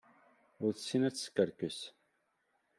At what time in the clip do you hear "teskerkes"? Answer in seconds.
1.15-1.79